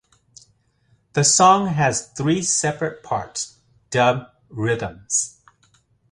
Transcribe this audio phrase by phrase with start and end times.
[1.13, 3.59] The song has three separate parts
[3.91, 5.43] dubbed Rhythms.